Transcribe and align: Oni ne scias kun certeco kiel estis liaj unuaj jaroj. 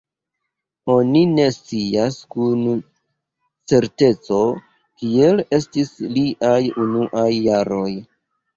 Oni 0.93 1.19
ne 1.33 1.43
scias 1.57 2.17
kun 2.35 2.63
certeco 3.73 4.41
kiel 5.03 5.45
estis 5.61 5.95
liaj 6.19 6.59
unuaj 6.89 7.31
jaroj. 7.41 7.89